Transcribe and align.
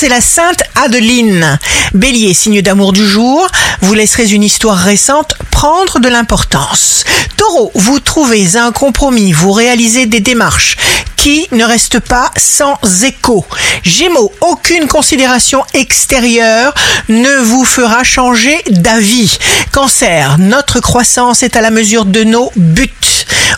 c'est 0.00 0.08
la 0.08 0.20
Sainte 0.20 0.62
Adeline. 0.76 1.58
Bélier, 1.92 2.32
signe 2.32 2.62
d'amour 2.62 2.92
du 2.92 3.04
jour, 3.04 3.48
vous 3.80 3.94
laisserez 3.94 4.30
une 4.30 4.44
histoire 4.44 4.76
récente 4.76 5.34
prendre 5.50 5.98
de 5.98 6.08
l'importance. 6.08 7.02
Taureau, 7.36 7.72
vous 7.74 7.98
trouvez 7.98 8.56
un 8.56 8.70
compromis, 8.70 9.32
vous 9.32 9.50
réalisez 9.50 10.06
des 10.06 10.20
démarches 10.20 10.76
qui 11.16 11.48
ne 11.50 11.64
restent 11.64 11.98
pas 11.98 12.30
sans 12.36 12.78
écho. 13.02 13.44
Gémeaux, 13.82 14.32
aucune 14.40 14.86
considération 14.86 15.64
extérieure 15.74 16.72
ne 17.08 17.38
vous 17.38 17.64
fera 17.64 18.04
changer 18.04 18.56
d'avis. 18.70 19.36
Cancer, 19.72 20.36
notre 20.38 20.78
croissance 20.78 21.42
est 21.42 21.56
à 21.56 21.60
la 21.60 21.72
mesure 21.72 22.04
de 22.04 22.22
nos 22.22 22.52
buts. 22.54 22.92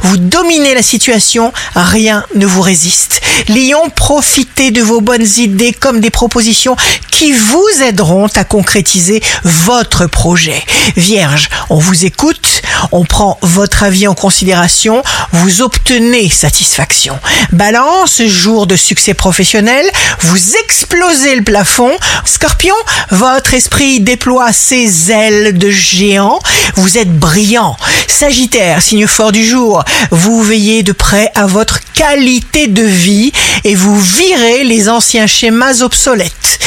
Vous 0.02 0.16
dominez 0.16 0.74
la 0.74 0.82
situation, 0.82 1.52
rien 1.74 2.24
ne 2.34 2.46
vous 2.46 2.62
résiste. 2.62 3.20
Lion, 3.48 3.90
profitez 3.94 4.70
de 4.70 4.82
vos 4.82 5.00
bonnes 5.00 5.26
idées 5.38 5.72
comme 5.72 6.00
des 6.00 6.10
propositions 6.10 6.76
qui 7.10 7.32
vous 7.32 7.68
aideront 7.82 8.28
à 8.34 8.44
concrétiser 8.44 9.22
votre 9.44 10.06
projet. 10.06 10.62
Vierge, 10.96 11.48
on 11.68 11.78
vous 11.78 12.04
écoute, 12.04 12.62
on 12.92 13.04
prend 13.04 13.38
votre 13.42 13.82
avis 13.82 14.06
en 14.06 14.14
considération, 14.14 15.02
vous 15.32 15.62
obtenez 15.62 16.28
satisfaction. 16.28 17.18
Balance, 17.52 18.22
jour 18.24 18.66
de 18.66 18.76
succès 18.76 19.14
professionnel, 19.14 19.86
vous 20.20 20.56
explosez 20.56 21.36
le 21.36 21.42
plafond. 21.42 21.92
Scorpion, 22.24 22.74
votre 23.10 23.54
esprit 23.54 24.00
déploie 24.00 24.52
ses 24.52 25.10
ailes 25.10 25.56
de 25.56 25.70
géant, 25.70 26.38
vous 26.74 26.98
êtes 26.98 27.12
brillant. 27.12 27.76
Sagittaire, 28.08 28.82
signe 28.82 29.06
fort 29.06 29.32
du 29.32 29.44
jour, 29.44 29.84
vous 30.10 30.42
veillez 30.42 30.82
de 30.82 30.92
près 30.92 31.30
à 31.34 31.46
votre 31.46 31.80
qualité 31.94 32.66
de 32.66 32.82
vie 32.82 33.32
et 33.64 33.74
vous 33.74 33.98
virez 33.98 34.64
les 34.64 34.88
anciens 34.88 35.26
schémas 35.26 35.82
obsolètes. 35.82 36.58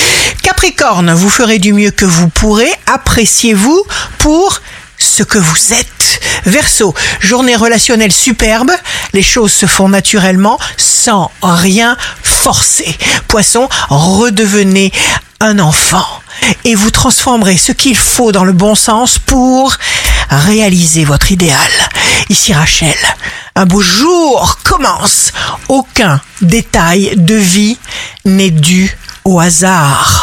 Capricorne, 0.42 1.14
vous 1.14 1.30
ferez 1.30 1.60
du 1.60 1.74
mieux 1.74 1.92
que 1.92 2.06
vous 2.06 2.30
pourrez, 2.30 2.72
appréciez-vous 2.88 3.84
pour 4.18 4.62
ce 4.98 5.24
que 5.24 5.38
vous 5.38 5.74
êtes. 5.74 6.13
Verseau, 6.46 6.94
journée 7.20 7.56
relationnelle 7.56 8.12
superbe, 8.12 8.72
les 9.14 9.24
choses 9.24 9.52
se 9.52 9.66
font 9.66 9.90
naturellement 9.90 10.60
sans 10.78 11.32
rien 11.42 11.98
forcer. 12.22 12.96
Poisson, 13.28 13.70
redevenez 13.90 14.92
un 15.40 15.60
enfant 15.60 16.08
et 16.64 16.76
vous 16.76 16.92
transformerez 16.92 17.58
ce 17.58 17.72
qu'il 17.72 17.98
faut 17.98 18.32
dans 18.32 18.44
le 18.44 18.54
bon 18.54 18.76
sens 18.76 19.20
pour 19.20 19.76
réaliser 20.30 21.06
votre 21.06 21.32
idéal. 21.32 21.72
Ici 22.30 22.54
Rachel, 22.54 22.96
un 23.56 23.66
beau 23.66 23.82
jour 23.82 24.60
commence. 24.64 25.32
Aucun 25.68 26.22
détail 26.42 27.14
de 27.16 27.36
vie 27.36 27.78
n'est 28.26 28.52
dû 28.52 28.98
au 29.26 29.40
hasard. 29.40 30.23